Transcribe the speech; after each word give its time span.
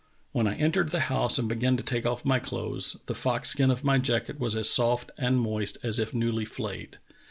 When 0.31 0.47
I 0.47 0.55
entered 0.55 0.89
the 0.89 0.97
liouse 1.01 1.37
and 1.37 1.47
began 1.47 1.77
to 1.77 1.83
take 1.83 2.07
off 2.07 2.25
my 2.25 2.39
clothes 2.39 3.03
the 3.05 3.13
fox 3.13 3.49
skin 3.51 3.69
of 3.69 3.83
my 3.83 3.99
jacket 3.99 4.39
was 4.39 4.55
as 4.55 4.67
soft 4.67 5.11
and 5.15 5.39
moist 5.39 5.77
as 5.83 5.99
if 5.99 6.11
newly 6.11 6.43
flayed. 6.43 6.97